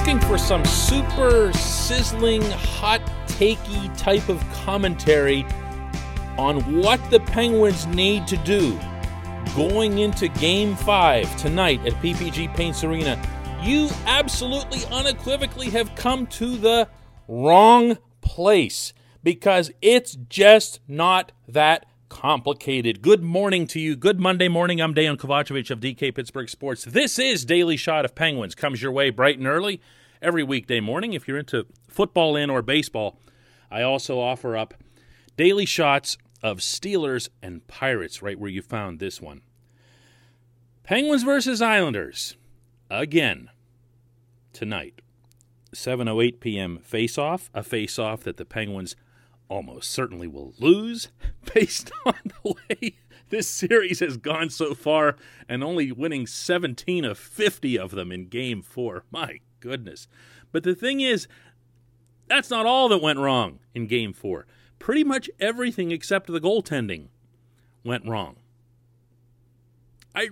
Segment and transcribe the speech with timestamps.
[0.00, 5.44] looking for some super sizzling, hot takey type of commentary
[6.38, 8.80] on what the Penguins need to do
[9.54, 13.20] going into game five tonight at PPG Paints Arena,
[13.60, 16.88] you absolutely unequivocally have come to the
[17.28, 23.00] wrong place because it's just not that complicated.
[23.00, 23.96] Good morning to you.
[23.96, 24.82] Good Monday morning.
[24.82, 26.84] I'm Dejan Kovacevic of DK Pittsburgh Sports.
[26.84, 28.54] This is Daily Shot of Penguins.
[28.54, 29.80] Comes your way bright and early
[30.20, 31.14] every weekday morning.
[31.14, 33.18] If you're into football in or baseball,
[33.70, 34.74] I also offer up
[35.38, 39.40] daily shots of Steelers and Pirates, right where you found this one.
[40.82, 42.36] Penguins versus Islanders
[42.90, 43.48] again
[44.52, 45.00] tonight.
[45.72, 46.78] 7:08 p.m.
[46.82, 48.96] face-off, a face-off that the Penguins
[49.48, 51.08] almost certainly will lose
[51.54, 52.96] based on the way
[53.28, 55.16] this series has gone so far
[55.48, 59.04] and only winning 17 of 50 of them in game 4.
[59.10, 60.08] My goodness.
[60.52, 61.28] But the thing is
[62.26, 64.46] that's not all that went wrong in game 4
[64.80, 67.06] pretty much everything except the goaltending
[67.84, 68.36] went wrong.
[70.12, 70.30] I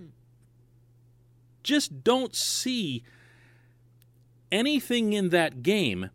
[1.62, 3.04] just don't see
[4.50, 6.10] anything in that game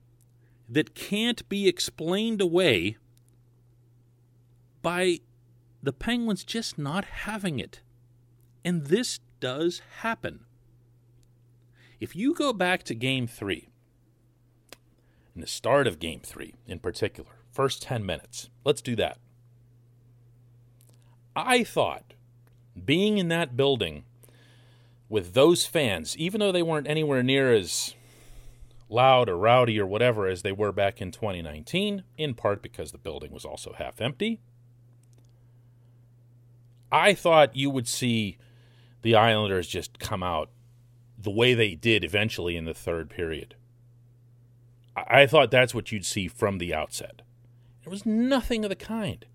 [0.68, 2.98] that can't be explained away
[4.84, 5.22] by
[5.82, 7.82] the Penguins just not having it.
[8.64, 10.46] And this does happen.
[12.00, 13.70] If you go back to game three,
[15.34, 18.50] in the start of game three in particular, first 10 minutes.
[18.64, 19.18] Let's do that.
[21.36, 22.14] I thought
[22.86, 24.04] being in that building
[25.10, 27.96] with those fans, even though they weren't anywhere near as
[28.90, 32.98] loud or rowdy or whatever as they were back in 2019, in part because the
[32.98, 34.40] building was also half empty,
[36.94, 38.38] I thought you would see
[39.02, 40.52] the Islanders just come out
[41.18, 43.56] the way they did eventually in the third period.
[44.96, 47.24] I thought that's what you'd see from the outset.
[47.84, 49.26] There was nothing of the kind.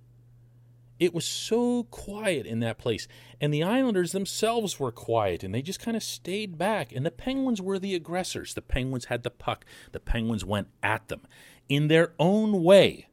[1.01, 3.09] It was so quiet in that place.
[3.41, 6.93] And the Islanders themselves were quiet and they just kind of stayed back.
[6.93, 8.55] And the Penguins were the aggressors.
[8.55, 9.65] The Penguins had the puck.
[9.91, 11.23] The Penguins went at them
[11.69, 13.09] in their own way.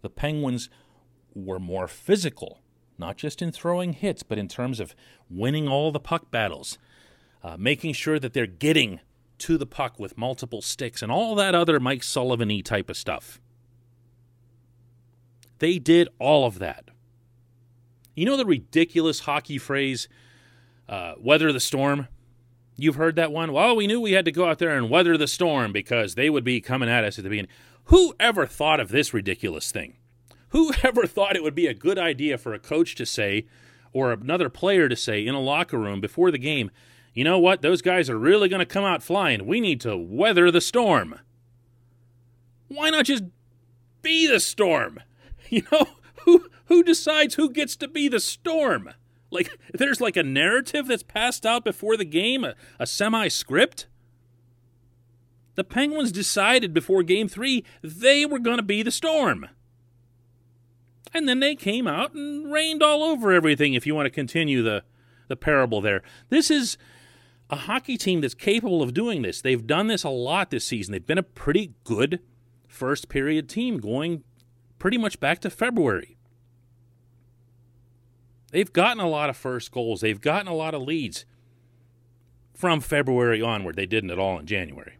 [0.00, 0.70] The Penguins
[1.34, 2.60] were more physical,
[2.98, 4.94] not just in throwing hits, but in terms of
[5.30, 6.78] winning all the puck battles,
[7.42, 9.00] uh, making sure that they're getting
[9.38, 12.96] to the puck with multiple sticks and all that other Mike Sullivan y type of
[12.96, 13.40] stuff.
[15.58, 16.90] They did all of that.
[18.14, 20.08] You know the ridiculous hockey phrase,
[20.88, 22.08] uh, weather the storm?
[22.76, 23.52] You've heard that one?
[23.52, 26.30] Well, we knew we had to go out there and weather the storm because they
[26.30, 27.50] would be coming at us at the beginning.
[27.84, 29.97] Who ever thought of this ridiculous thing?
[30.50, 33.46] Who ever thought it would be a good idea for a coach to say,
[33.92, 36.70] or another player to say in a locker room before the game,
[37.14, 37.62] you know what?
[37.62, 39.46] Those guys are really going to come out flying.
[39.46, 41.18] We need to weather the storm.
[42.68, 43.24] Why not just
[44.02, 45.00] be the storm?
[45.50, 45.86] You know,
[46.26, 48.90] who who decides who gets to be the storm?
[49.30, 53.86] Like there's like a narrative that's passed out before the game, a, a semi script.
[55.54, 59.48] The Penguins decided before game 3 they were going to be the storm.
[61.14, 64.62] And then they came out and rained all over everything if you want to continue
[64.62, 64.84] the
[65.28, 66.02] the parable there.
[66.30, 66.78] This is
[67.50, 69.40] a hockey team that's capable of doing this.
[69.40, 70.92] They've done this a lot this season.
[70.92, 72.20] They've been a pretty good
[72.66, 74.24] first period team going
[74.78, 76.16] pretty much back to February.
[78.50, 81.26] They've gotten a lot of first goals, they've gotten a lot of leads
[82.54, 83.76] from February onward.
[83.76, 84.94] They didn't at all in January.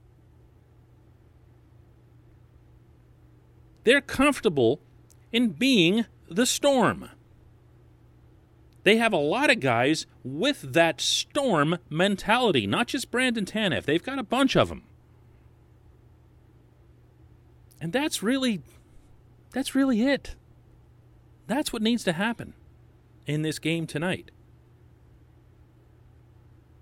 [3.84, 4.82] They're comfortable
[5.33, 7.11] in being the storm.
[8.84, 13.84] They have a lot of guys with that storm mentality, not just Brandon Tanev.
[13.84, 14.84] They've got a bunch of them.
[17.81, 18.62] And that's really
[19.53, 20.36] that's really it.
[21.47, 22.54] That's what needs to happen
[23.27, 24.30] in this game tonight.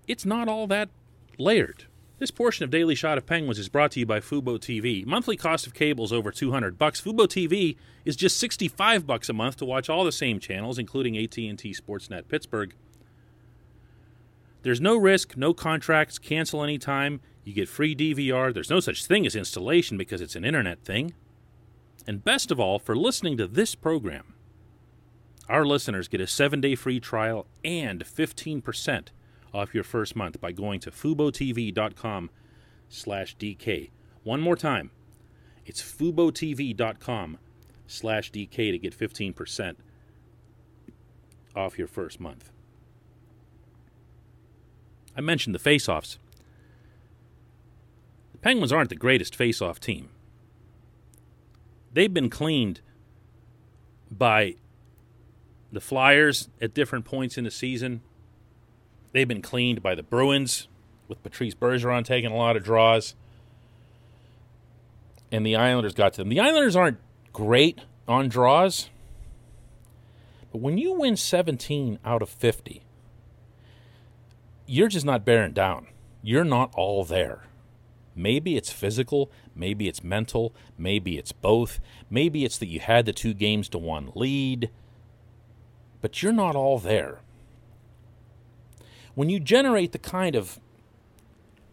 [0.07, 0.89] It's not all that
[1.37, 1.86] layered.
[2.19, 5.05] This portion of Daily Shot of Penguins is brought to you by Fubo TV.
[5.05, 6.99] Monthly cost of cable is over 200 bucks.
[6.99, 11.15] Fubo TV is just 65 bucks a month to watch all the same channels including
[11.15, 12.73] AT&T Sportsnet Pittsburgh.
[14.63, 17.21] There's no risk, no contracts, cancel anytime.
[17.43, 18.51] You get free DVR.
[18.51, 21.13] There's no such thing as installation because it's an internet thing.
[22.07, 24.33] And best of all, for listening to this program,
[25.47, 29.09] our listeners get a seven day free trial and 15%
[29.53, 32.29] off your first month by going to FuboTV.com
[32.89, 33.89] slash DK.
[34.23, 34.91] One more time,
[35.65, 37.37] it's FuboTV.com
[37.87, 39.75] slash DK to get 15%
[41.55, 42.51] off your first month.
[45.15, 46.19] I mentioned the face offs.
[48.33, 50.09] The Penguins aren't the greatest face-off team.
[51.91, 52.81] They've been cleaned
[54.11, 54.55] by
[55.71, 58.01] the Flyers at different points in the season.
[59.11, 60.67] They've been cleaned by the Bruins
[61.07, 63.15] with Patrice Bergeron taking a lot of draws.
[65.31, 66.29] And the Islanders got to them.
[66.29, 66.99] The Islanders aren't
[67.33, 68.89] great on draws,
[70.51, 72.83] but when you win 17 out of 50,
[74.65, 75.87] you're just not bearing down.
[76.21, 77.43] You're not all there.
[78.15, 81.79] Maybe it's physical, maybe it's mental, maybe it's both.
[82.09, 84.71] Maybe it's that you had the two games to one lead,
[86.01, 87.19] but you're not all there.
[89.17, 90.59] When you generate the kind of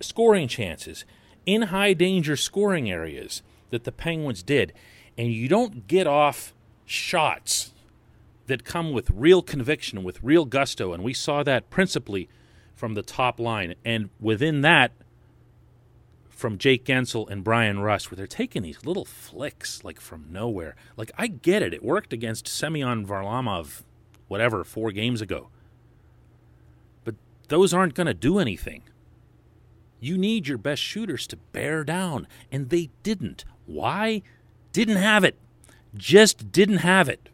[0.00, 1.04] scoring chances
[1.44, 4.72] in high danger scoring areas that the Penguins did,
[5.18, 6.54] and you don't get off
[6.86, 7.74] shots
[8.46, 12.30] that come with real conviction, with real gusto, and we saw that principally
[12.74, 13.74] from the top line.
[13.84, 14.92] And within that,
[16.30, 20.76] from Jake Guentzel and Bryan Rust, where they're taking these little flicks like from nowhere.
[20.96, 23.82] Like I get it; it worked against Semyon Varlamov,
[24.28, 25.50] whatever, four games ago.
[27.48, 28.82] Those aren't going to do anything.
[30.00, 33.44] You need your best shooters to bear down, and they didn't.
[33.66, 34.22] Why?
[34.72, 35.38] Didn't have it.
[35.94, 37.28] Just didn't have it.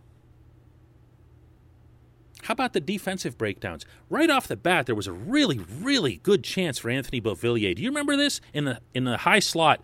[2.45, 3.85] How about the defensive breakdowns?
[4.09, 7.75] Right off the bat, there was a really, really good chance for Anthony Beauvillier.
[7.75, 9.81] Do you remember this in the in the high slot?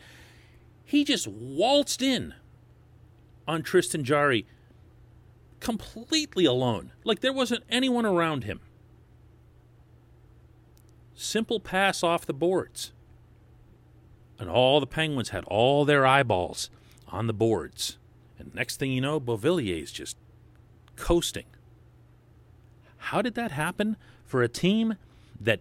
[0.84, 2.34] He just waltzed in
[3.46, 4.46] on Tristan Jarry
[5.61, 8.61] completely alone, like there wasn't anyone around him.
[11.17, 12.93] Simple pass off the boards.
[14.39, 16.69] And all the Penguins had all their eyeballs
[17.09, 17.97] on the boards.
[18.39, 20.19] And next thing you know, Beauvillier's just
[20.95, 21.47] coasting.
[22.99, 23.97] How did that happen
[24.27, 24.97] for a team
[25.41, 25.61] that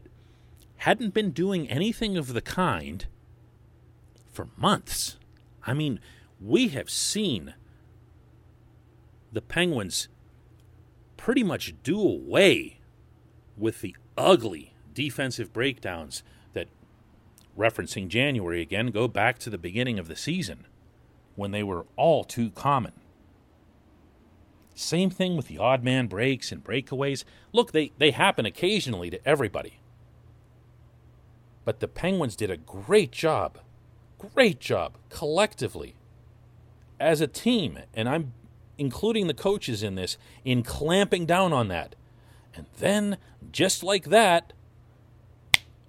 [0.77, 3.05] hadn't been doing anything of the kind
[4.29, 5.17] for months?
[5.65, 6.01] I mean,
[6.41, 7.53] we have seen
[9.31, 10.09] the Penguins
[11.15, 12.79] pretty much do away
[13.57, 16.69] with the ugly defensive breakdowns that,
[17.55, 20.65] referencing January again, go back to the beginning of the season
[21.35, 22.93] when they were all too common.
[24.73, 27.23] Same thing with the odd man breaks and breakaways.
[27.53, 29.79] Look, they, they happen occasionally to everybody.
[31.63, 33.59] But the Penguins did a great job,
[34.17, 35.95] great job collectively
[36.99, 38.33] as a team, and I'm
[38.77, 41.95] including the coaches in this, in clamping down on that.
[42.53, 43.17] And then,
[43.51, 44.53] just like that,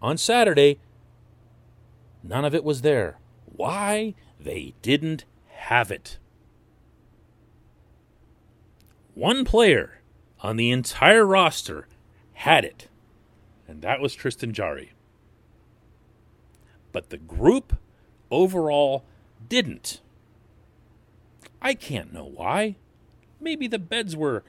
[0.00, 0.78] on Saturday,
[2.22, 3.18] none of it was there.
[3.44, 4.14] Why?
[4.38, 6.18] They didn't have it.
[9.14, 10.00] One player
[10.40, 11.88] on the entire roster
[12.34, 12.88] had it,
[13.66, 14.92] and that was Tristan Jarry.
[16.92, 17.76] But the group
[18.30, 19.04] overall
[19.48, 20.00] didn't.
[21.62, 22.76] I can't know why.
[23.40, 24.44] Maybe the beds were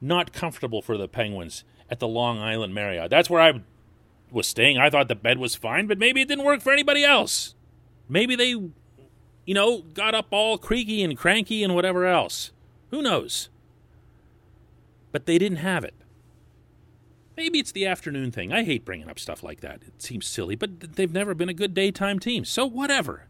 [0.00, 3.10] not comfortable for the Penguins at the Long Island Marriott.
[3.10, 3.60] That's where I
[4.30, 4.78] was staying.
[4.78, 7.54] I thought the bed was fine, but maybe it didn't work for anybody else.
[8.08, 8.74] Maybe they, you
[9.54, 12.52] know, got up all creaky and cranky and whatever else.
[12.90, 13.48] Who knows?
[15.12, 15.94] But they didn't have it.
[17.36, 18.52] Maybe it's the afternoon thing.
[18.52, 19.82] I hate bringing up stuff like that.
[19.86, 22.44] It seems silly, but they've never been a good daytime team.
[22.44, 23.28] So whatever.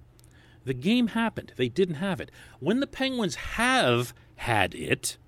[0.64, 1.52] The game happened.
[1.56, 2.30] They didn't have it.
[2.58, 5.18] When the Penguins have had it,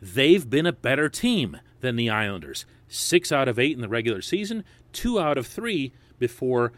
[0.00, 2.66] they've been a better team than the Islanders.
[2.88, 6.72] Six out of eight in the regular season, two out of three before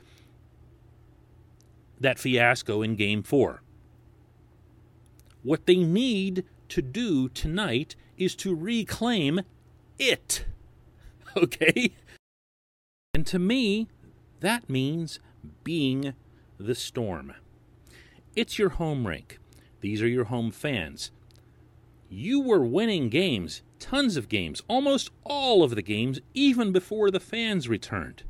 [1.98, 3.62] that fiasco in game four.
[5.42, 9.40] What they need to do tonight is to reclaim
[9.98, 10.44] it.
[11.36, 11.92] Okay?
[13.14, 13.86] And to me,
[14.40, 15.20] that means
[15.62, 16.14] being
[16.58, 17.34] the storm.
[18.34, 19.38] It's your home rink.
[19.80, 21.12] These are your home fans.
[22.10, 27.20] You were winning games, tons of games, almost all of the games, even before the
[27.20, 28.22] fans returned.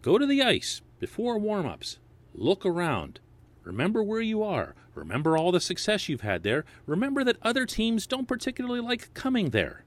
[0.00, 1.98] Go to the ice before warm ups.
[2.34, 3.20] Look around.
[3.62, 4.74] Remember where you are.
[4.94, 6.64] Remember all the success you've had there.
[6.86, 9.84] Remember that other teams don't particularly like coming there.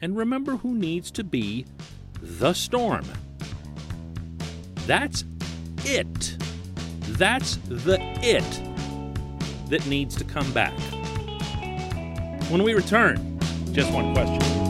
[0.00, 1.64] And remember who needs to be
[2.20, 3.04] the storm.
[4.86, 5.24] That's
[5.84, 6.36] it.
[7.16, 8.69] That's the it
[9.70, 10.78] that needs to come back.
[12.50, 13.38] When we return,
[13.72, 14.69] just one question.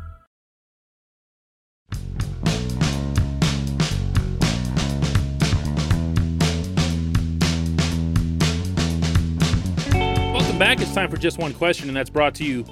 [10.61, 10.79] Back.
[10.79, 12.63] It's time for just one question, and that's brought to you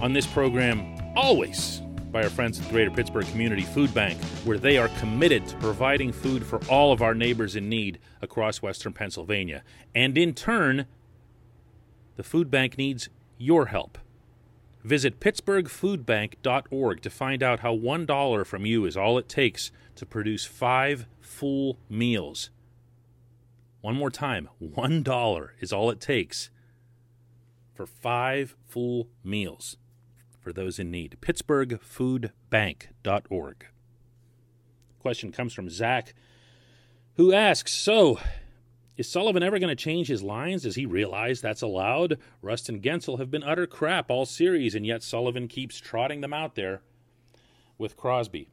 [0.00, 1.82] on this program always
[2.12, 5.56] by our friends at the Greater Pittsburgh Community Food Bank, where they are committed to
[5.56, 9.64] providing food for all of our neighbors in need across western Pennsylvania.
[9.92, 10.86] And in turn,
[12.14, 13.08] the food bank needs
[13.38, 13.98] your help.
[14.84, 20.44] Visit pittsburghfoodbank.org to find out how $1 from you is all it takes to produce
[20.44, 22.50] five full meals.
[23.80, 26.48] One more time, $1 is all it takes
[27.74, 29.76] for five full meals
[30.40, 31.16] for those in need.
[31.20, 33.66] PittsburghFoodBank.org.
[34.98, 36.14] Question comes from Zach,
[37.16, 38.18] who asks So,
[38.96, 40.62] is Sullivan ever going to change his lines?
[40.62, 42.18] Does he realize that's allowed?
[42.40, 46.32] Rust and Guentzel have been utter crap all series, and yet Sullivan keeps trotting them
[46.32, 46.82] out there
[47.78, 48.48] with Crosby.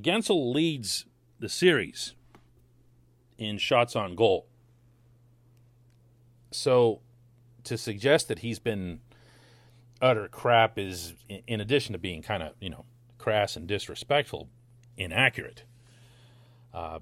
[0.00, 1.06] Guentzel leads
[1.40, 2.14] the series
[3.36, 4.46] in shots on goal.
[6.50, 7.00] So
[7.64, 9.00] to suggest that he's been
[10.00, 11.14] utter crap is,
[11.46, 12.84] in addition to being kind of, you know,
[13.18, 14.48] crass and disrespectful,
[14.96, 15.64] inaccurate.
[16.72, 17.00] Uh,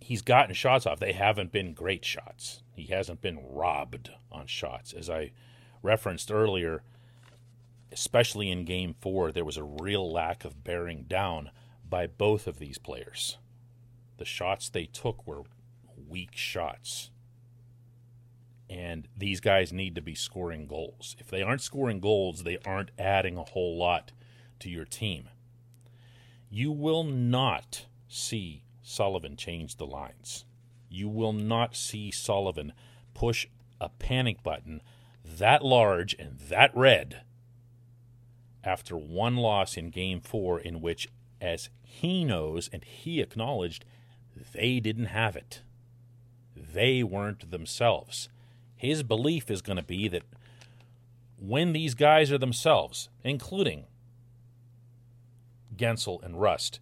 [0.00, 1.00] he's gotten shots off.
[1.00, 2.62] They haven't been great shots.
[2.74, 4.92] He hasn't been robbed on shots.
[4.92, 5.32] As I
[5.82, 6.82] referenced earlier,
[7.92, 11.50] especially in game four, there was a real lack of bearing down
[11.88, 13.38] by both of these players.
[14.16, 15.42] The shots they took were
[16.08, 17.10] weak shots
[18.74, 21.14] and these guys need to be scoring goals.
[21.20, 24.10] If they aren't scoring goals, they aren't adding a whole lot
[24.58, 25.28] to your team.
[26.50, 30.44] You will not see Sullivan change the lines.
[30.88, 32.72] You will not see Sullivan
[33.14, 33.46] push
[33.80, 34.82] a panic button
[35.24, 37.22] that large and that red
[38.64, 41.08] after one loss in game four, in which,
[41.40, 43.84] as he knows and he acknowledged,
[44.52, 45.62] they didn't have it.
[46.56, 48.28] They weren't themselves
[48.84, 50.22] his belief is going to be that
[51.38, 53.84] when these guys are themselves, including
[55.76, 56.80] Guentzel and Rust,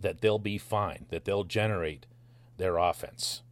[0.00, 2.06] that they'll be fine, that they'll generate
[2.56, 3.42] their offense,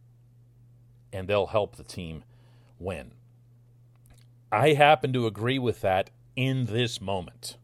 [1.11, 2.23] and they'll help the team
[2.79, 3.11] win.
[4.51, 7.57] I happen to agree with that in this moment.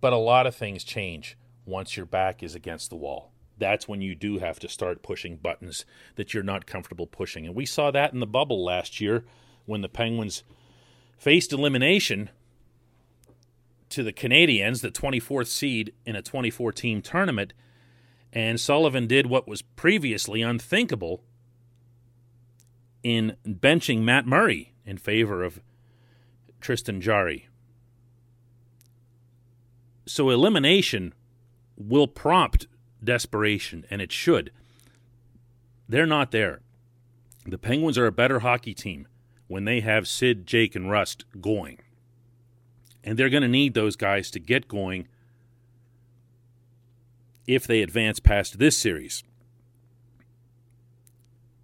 [0.00, 3.29] But a lot of things change once your back is against the wall
[3.60, 5.84] that's when you do have to start pushing buttons
[6.16, 7.46] that you're not comfortable pushing.
[7.46, 9.24] And we saw that in the bubble last year
[9.66, 10.42] when the Penguins
[11.16, 12.30] faced elimination
[13.90, 17.52] to the Canadiens, the 24th seed in a 24 team tournament.
[18.32, 21.22] And Sullivan did what was previously unthinkable
[23.02, 25.60] in benching Matt Murray in favor of
[26.60, 27.48] Tristan Jarry.
[30.06, 31.14] So elimination
[31.76, 32.66] will prompt
[33.02, 34.52] desperation, and it should.
[35.88, 36.60] They're not there.
[37.46, 39.08] The Penguins are a better hockey team
[39.48, 41.78] when they have Sid, Jake, and Rust going.
[43.02, 45.08] And they're going to need those guys to get going
[47.46, 49.24] if they advance past this series.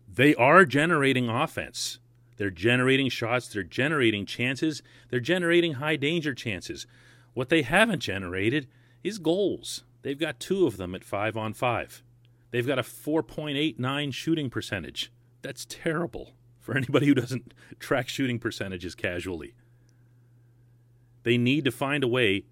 [0.08, 1.98] They are generating offense.
[2.36, 6.86] They're generating shots, they're generating chances, they're generating high danger chances.
[7.34, 8.66] What they haven't generated
[9.02, 9.84] is goals.
[10.02, 12.02] They've got two of them at five on five.
[12.50, 15.12] They've got a 4.89 shooting percentage.
[15.42, 19.54] That's terrible for anybody who doesn't track shooting percentages casually.
[21.22, 22.44] They need to find a way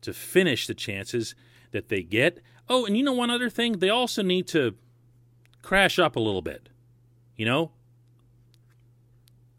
[0.00, 1.34] to finish the chances
[1.70, 2.40] that they get.
[2.68, 3.78] Oh, and you know one other thing?
[3.78, 4.74] They also need to
[5.62, 6.68] crash up a little bit.
[7.36, 7.72] You know?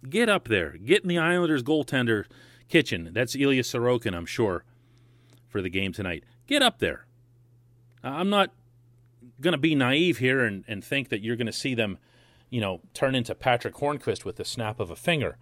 [0.07, 0.77] Get up there.
[0.77, 2.25] Get in the Islanders goaltender
[2.67, 3.09] kitchen.
[3.13, 4.63] That's Ilya Sorokin, I'm sure,
[5.47, 6.23] for the game tonight.
[6.49, 7.05] Get up there.
[8.03, 8.49] I'm not
[9.39, 11.99] going to be naive here and, and think that you're going to see them,
[12.49, 15.37] you know, turn into Patrick Hornqvist with the snap of a finger.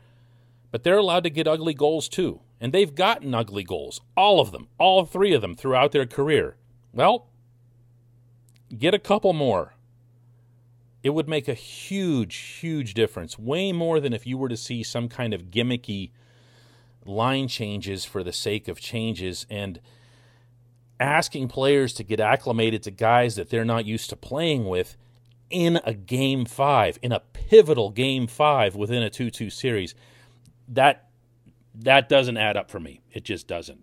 [0.69, 2.41] But they're allowed to get ugly goals too.
[2.59, 4.01] And they've gotten ugly goals.
[4.17, 4.67] All of them.
[4.77, 6.57] All three of them throughout their career.
[6.91, 7.29] Well,
[8.77, 9.75] get a couple more.
[11.03, 13.39] It would make a huge, huge difference.
[13.39, 16.11] Way more than if you were to see some kind of gimmicky
[17.05, 19.79] line changes for the sake of changes and
[20.99, 24.97] asking players to get acclimated to guys that they're not used to playing with
[25.49, 29.95] in a game five, in a pivotal game five within a 2 2 series.
[30.67, 31.09] That
[31.75, 33.01] that doesn't add up for me.
[33.11, 33.79] It just doesn't.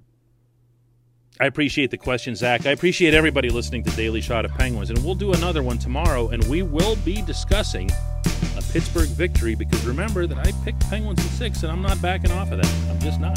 [1.40, 2.64] I appreciate the question, Zach.
[2.66, 6.28] I appreciate everybody listening to Daily Shot of Penguins, and we'll do another one tomorrow,
[6.28, 7.90] and we will be discussing
[8.56, 12.30] a Pittsburgh victory because remember that I picked Penguins in six, and I'm not backing
[12.30, 12.72] off of that.
[12.88, 13.36] I'm just not.